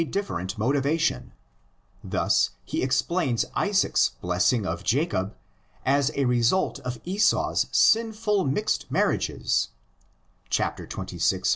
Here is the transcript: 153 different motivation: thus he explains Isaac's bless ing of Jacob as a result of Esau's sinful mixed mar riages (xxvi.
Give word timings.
153 0.01 0.21
different 0.31 0.57
motivation: 0.57 1.31
thus 2.03 2.49
he 2.65 2.81
explains 2.81 3.45
Isaac's 3.55 4.09
bless 4.19 4.51
ing 4.51 4.65
of 4.65 4.83
Jacob 4.83 5.35
as 5.85 6.11
a 6.15 6.25
result 6.25 6.79
of 6.79 6.99
Esau's 7.05 7.67
sinful 7.71 8.45
mixed 8.45 8.89
mar 8.89 9.09
riages 9.13 9.67
(xxvi. 10.49 11.47